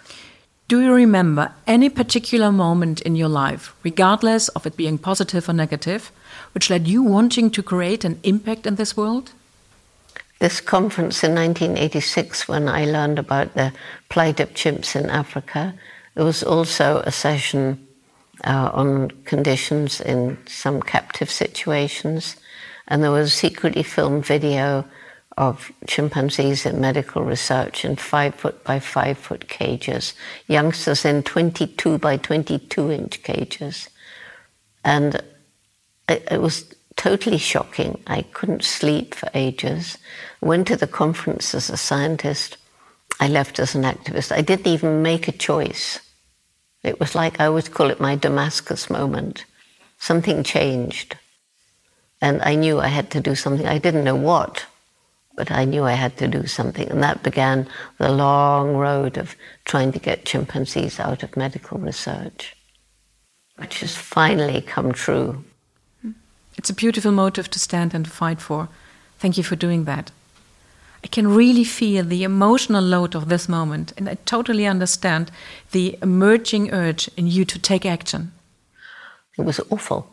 Do 0.67 0.81
you 0.81 0.95
remember 0.95 1.53
any 1.67 1.91
particular 1.91 2.51
moment 2.51 3.03
in 3.03 3.17
your 3.17 3.29
life, 3.29 3.75
regardless 3.83 4.49
of 4.49 4.67
it 4.67 4.79
being 4.79 4.97
positive 4.97 5.47
or 5.47 5.53
negative, 5.53 6.11
which 6.53 6.71
led 6.71 6.89
you 6.89 7.03
wanting 7.03 7.51
to 7.51 7.63
create 7.63 8.05
an 8.05 8.19
impact 8.23 8.67
in 8.67 8.77
this 8.77 8.97
world? 8.97 9.33
This 10.39 10.63
conference 10.63 11.23
in 11.23 11.35
1986, 11.35 12.49
when 12.49 12.67
I 12.69 12.87
learned 12.87 13.19
about 13.19 13.55
the 13.55 13.73
plight 14.09 14.41
of 14.41 14.55
chimps 14.55 14.97
in 14.97 15.11
Africa, 15.11 15.75
it 16.17 16.23
was 16.23 16.43
also 16.43 17.03
a 17.05 17.13
session 17.13 17.87
uh, 18.45 18.71
on 18.73 19.11
conditions 19.25 20.01
in 20.01 20.39
some 20.47 20.81
captive 20.83 21.31
situations. 21.31 22.37
And 22.87 23.03
there 23.03 23.11
was 23.11 23.33
secretly 23.33 23.83
filmed 23.83 24.27
video 24.27 24.85
of 25.37 25.73
chimpanzees 25.87 26.65
in 26.65 26.81
medical 26.81 27.23
research 27.23 27.85
in 27.85 27.97
five 27.97 28.35
foot 28.35 28.63
by 28.63 28.79
five 28.79 29.19
foot 29.19 29.49
cages, 29.49 30.15
youngsters 30.47 31.05
in 31.05 31.23
22 31.23 31.99
by 31.99 32.17
22 32.17 32.91
inch 32.91 33.23
cages. 33.23 33.89
And 34.85 35.17
it, 36.09 36.29
it 36.31 36.41
was 36.41 36.73
totally 36.97 37.39
shocking. 37.39 38.01
I 38.07 38.23
couldn't 38.23 38.63
sleep 38.63 39.15
for 39.15 39.29
ages. 39.35 39.99
Went 40.41 40.69
to 40.69 40.77
the 40.77 40.87
conference 40.87 41.55
as 41.55 41.71
a 41.71 41.77
scientist. 41.77 42.57
I 43.19 43.29
left 43.29 43.59
as 43.59 43.75
an 43.75 43.83
activist. 43.83 44.31
I 44.31 44.43
didn't 44.43 44.67
even 44.67 45.03
make 45.03 45.27
a 45.27 45.33
choice. 45.33 46.01
It 46.85 47.01
was 47.01 47.15
like 47.15 47.41
I 47.41 47.47
always 47.47 47.69
call 47.69 47.91
it 47.91 47.99
my 47.99 48.15
Damascus 48.15 48.91
moment. 48.91 49.47
Something 49.99 50.45
changed. 50.45 51.17
And 52.21 52.43
I 52.43 52.55
knew 52.55 52.79
I 52.79 52.89
had 52.89 53.11
to 53.13 53.21
do 53.21 53.35
something. 53.35 53.67
I 53.67 53.79
didn't 53.79 54.05
know 54.05 54.15
what, 54.15 54.67
but 55.35 55.51
I 55.51 55.65
knew 55.65 55.85
I 55.85 55.93
had 55.93 56.17
to 56.19 56.29
do 56.29 56.47
something. 56.47 56.89
And 56.91 57.03
that 57.03 57.23
began 57.23 57.67
the 57.99 58.13
long 58.13 58.77
road 58.77 59.17
of 59.17 59.35
trying 59.65 59.93
to 59.93 59.99
get 59.99 60.27
chimpanzees 60.27 61.01
out 61.01 61.23
of 61.23 61.37
medical 61.37 61.79
research, 61.79 62.55
which 63.57 63.81
has 63.81 63.97
finally 63.97 64.61
come 64.61 64.93
true. 64.93 65.43
It's 66.57 66.71
a 66.71 66.75
beautiful 66.75 67.13
motive 67.13 67.51
to 67.51 67.59
stand 67.59 67.95
and 67.95 68.07
fight 68.07 68.41
for. 68.41 68.69
Thank 69.19 69.39
you 69.39 69.43
for 69.43 69.57
doing 69.57 69.85
that. 69.85 70.11
I 71.05 71.07
can 71.07 71.29
really 71.29 71.65
feel 71.65 72.03
the 72.03 72.25
emotional 72.25 72.83
load 72.83 73.15
of 73.15 73.29
this 73.29 73.47
moment, 73.47 73.93
and 73.99 74.09
I 74.09 74.15
totally 74.25 74.67
understand 74.67 75.31
the 75.73 75.99
emerging 76.01 76.73
urge 76.73 77.11
in 77.15 77.27
you 77.27 77.45
to 77.45 77.59
take 77.59 77.85
action. 77.85 78.33
It 79.37 79.43
was 79.43 79.61
awful. 79.71 80.09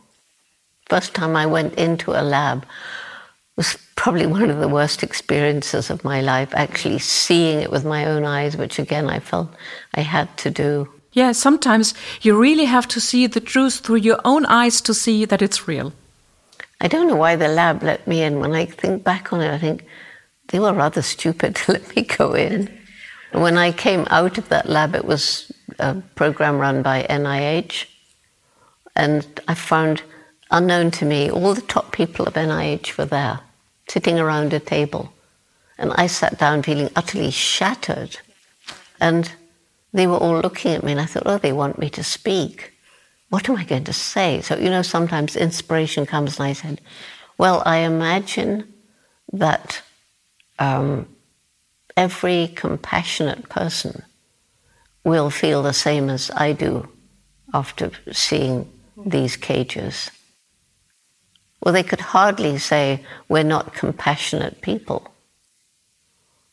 First 0.90 1.14
time 1.14 1.34
I 1.34 1.46
went 1.46 1.74
into 1.74 2.10
a 2.12 2.20
lab 2.20 2.66
was 3.56 3.78
probably 3.96 4.26
one 4.26 4.50
of 4.50 4.58
the 4.58 4.68
worst 4.68 5.02
experiences 5.02 5.88
of 5.88 6.04
my 6.04 6.20
life, 6.20 6.50
actually 6.54 6.98
seeing 6.98 7.60
it 7.60 7.70
with 7.70 7.86
my 7.86 8.04
own 8.04 8.26
eyes, 8.26 8.58
which 8.58 8.78
again 8.78 9.08
I 9.08 9.18
felt 9.18 9.48
I 9.94 10.02
had 10.02 10.36
to 10.38 10.50
do. 10.50 10.88
Yeah, 11.12 11.32
sometimes 11.32 11.94
you 12.20 12.38
really 12.38 12.66
have 12.66 12.86
to 12.88 13.00
see 13.00 13.26
the 13.26 13.40
truth 13.40 13.80
through 13.80 14.02
your 14.04 14.20
own 14.26 14.44
eyes 14.44 14.82
to 14.82 14.92
see 14.92 15.24
that 15.24 15.40
it's 15.40 15.66
real. 15.66 15.94
I 16.82 16.88
don't 16.88 17.06
know 17.06 17.16
why 17.16 17.36
the 17.36 17.48
lab 17.48 17.82
let 17.82 18.06
me 18.06 18.22
in. 18.22 18.40
When 18.40 18.52
I 18.52 18.66
think 18.66 19.04
back 19.04 19.32
on 19.32 19.40
it, 19.40 19.54
I 19.54 19.58
think 19.58 19.86
they 20.52 20.60
were 20.60 20.72
rather 20.72 21.02
stupid 21.02 21.56
to 21.56 21.72
let 21.72 21.96
me 21.96 22.02
go 22.02 22.34
in. 22.34 22.70
When 23.32 23.56
I 23.56 23.72
came 23.72 24.06
out 24.10 24.38
of 24.38 24.48
that 24.50 24.68
lab, 24.68 24.94
it 24.94 25.06
was 25.06 25.50
a 25.78 25.94
program 26.14 26.58
run 26.58 26.82
by 26.82 27.04
NIH. 27.08 27.86
And 28.94 29.26
I 29.48 29.54
found, 29.54 30.02
unknown 30.50 30.90
to 30.92 31.06
me, 31.06 31.30
all 31.30 31.54
the 31.54 31.62
top 31.62 31.92
people 31.92 32.26
of 32.26 32.34
NIH 32.34 32.98
were 32.98 33.06
there, 33.06 33.40
sitting 33.88 34.18
around 34.18 34.52
a 34.52 34.60
table. 34.60 35.10
And 35.78 35.92
I 35.94 36.06
sat 36.06 36.38
down 36.38 36.62
feeling 36.62 36.90
utterly 36.94 37.30
shattered. 37.30 38.18
And 39.00 39.32
they 39.94 40.06
were 40.06 40.18
all 40.18 40.38
looking 40.40 40.72
at 40.72 40.84
me, 40.84 40.92
and 40.92 41.00
I 41.00 41.06
thought, 41.06 41.22
oh, 41.24 41.38
they 41.38 41.54
want 41.54 41.78
me 41.78 41.88
to 41.90 42.04
speak. 42.04 42.74
What 43.30 43.48
am 43.48 43.56
I 43.56 43.64
going 43.64 43.84
to 43.84 43.94
say? 43.94 44.42
So, 44.42 44.58
you 44.58 44.68
know, 44.68 44.82
sometimes 44.82 45.36
inspiration 45.36 46.04
comes, 46.04 46.38
and 46.38 46.48
I 46.48 46.52
said, 46.52 46.82
well, 47.38 47.62
I 47.64 47.78
imagine 47.78 48.70
that 49.32 49.82
um, 50.62 51.08
every 51.96 52.52
compassionate 52.54 53.48
person 53.48 54.02
will 55.04 55.30
feel 55.30 55.62
the 55.62 55.72
same 55.72 56.08
as 56.08 56.30
I 56.30 56.52
do 56.52 56.88
after 57.52 57.90
seeing 58.12 58.70
these 58.96 59.36
cages. 59.36 60.10
Well, 61.60 61.74
they 61.74 61.82
could 61.82 62.00
hardly 62.00 62.58
say, 62.58 63.04
We're 63.28 63.42
not 63.56 63.74
compassionate 63.74 64.60
people. 64.60 65.12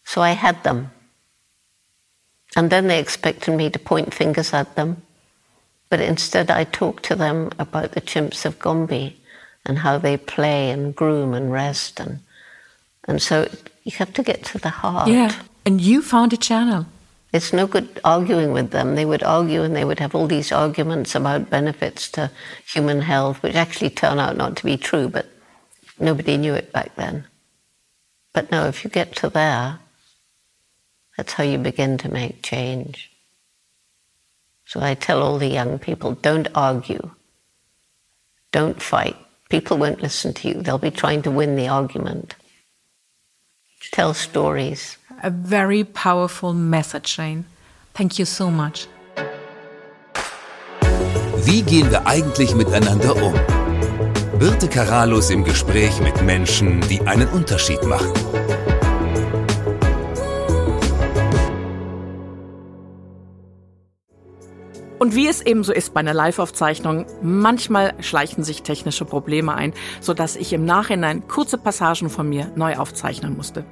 So 0.03 0.21
I 0.21 0.31
had 0.31 0.63
them. 0.63 0.89
And 2.55 2.71
then 2.71 2.87
they 2.87 2.99
expected 2.99 3.55
me 3.55 3.69
to 3.69 3.77
point 3.77 4.13
fingers 4.13 4.53
at 4.53 4.75
them. 4.75 5.03
But 5.89 6.01
instead, 6.01 6.49
I 6.49 6.63
talked 6.63 7.03
to 7.05 7.15
them 7.15 7.51
about 7.59 7.91
the 7.91 8.01
chimps 8.01 8.43
of 8.45 8.57
Gombe 8.57 9.13
and 9.65 9.77
how 9.79 9.99
they 9.99 10.17
play 10.17 10.71
and 10.71 10.95
groom 10.95 11.33
and 11.35 11.51
rest. 11.51 11.99
And, 11.99 12.19
and 13.07 13.21
so 13.21 13.47
you 13.93 13.97
have 13.97 14.13
to 14.13 14.23
get 14.23 14.43
to 14.45 14.57
the 14.57 14.69
heart. 14.69 15.09
Yeah. 15.09 15.33
And 15.65 15.81
you 15.81 16.01
found 16.01 16.33
a 16.33 16.37
channel. 16.37 16.85
It's 17.31 17.53
no 17.53 17.67
good 17.67 17.99
arguing 18.03 18.53
with 18.53 18.71
them. 18.71 18.95
They 18.95 19.05
would 19.05 19.21
argue 19.23 19.61
and 19.61 19.75
they 19.75 19.85
would 19.85 19.99
have 19.99 20.15
all 20.15 20.27
these 20.27 20.51
arguments 20.51 21.13
about 21.13 21.49
benefits 21.49 22.09
to 22.11 22.31
human 22.65 23.01
health, 23.01 23.43
which 23.43 23.55
actually 23.55 23.91
turn 23.91 24.19
out 24.19 24.35
not 24.35 24.55
to 24.57 24.65
be 24.65 24.77
true, 24.77 25.07
but 25.07 25.27
nobody 25.99 26.37
knew 26.37 26.55
it 26.55 26.71
back 26.71 26.95
then. 26.95 27.25
But 28.33 28.51
no, 28.51 28.65
if 28.65 28.83
you 28.83 28.89
get 28.89 29.15
to 29.17 29.29
there, 29.29 29.79
that's 31.17 31.33
how 31.33 31.43
you 31.43 31.57
begin 31.57 31.97
to 31.99 32.11
make 32.11 32.41
change. 32.41 33.11
So 34.65 34.81
I 34.81 34.93
tell 34.95 35.21
all 35.21 35.37
the 35.37 35.47
young 35.47 35.77
people 35.77 36.13
don't 36.13 36.47
argue, 36.55 37.11
don't 38.51 38.81
fight. 38.81 39.17
People 39.49 39.77
won't 39.77 40.01
listen 40.01 40.33
to 40.35 40.47
you, 40.47 40.61
they'll 40.61 40.77
be 40.77 40.91
trying 40.91 41.21
to 41.23 41.31
win 41.31 41.55
the 41.55 41.67
argument 41.67 42.35
tell 43.91 44.13
stories. 44.13 44.97
A 45.23 45.29
very 45.29 45.83
powerful 45.83 46.53
message, 46.53 47.15
Jane. 47.15 47.45
Thank 47.93 48.19
you 48.19 48.25
so 48.25 48.49
much. 48.51 48.87
Wie 51.45 51.63
gehen 51.63 51.89
wir 51.89 52.05
eigentlich 52.05 52.53
miteinander 52.55 53.15
um? 53.15 53.33
Birte 54.37 54.67
Karalus 54.67 55.29
im 55.29 55.43
Gespräch 55.43 55.99
mit 56.01 56.21
Menschen, 56.21 56.81
die 56.89 57.01
einen 57.01 57.27
Unterschied 57.29 57.83
machen. 57.83 58.13
Und 64.99 65.15
wie 65.15 65.27
es 65.27 65.41
eben 65.41 65.63
so 65.63 65.71
ist 65.71 65.93
bei 65.93 66.01
einer 66.01 66.13
Live-Aufzeichnung, 66.13 67.05
manchmal 67.21 67.93
schleichen 68.01 68.43
sich 68.43 68.63
technische 68.63 69.05
Probleme 69.05 69.55
ein, 69.55 69.73
sodass 70.01 70.35
ich 70.35 70.51
im 70.51 70.65
Nachhinein 70.65 71.25
kurze 71.29 71.57
Passagen 71.57 72.09
von 72.09 72.27
mir 72.27 72.51
neu 72.55 72.75
aufzeichnen 72.75 73.37
musste. 73.37 73.63